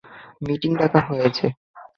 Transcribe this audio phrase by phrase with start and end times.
[0.41, 1.45] Meeting ডাকা হয়েছে।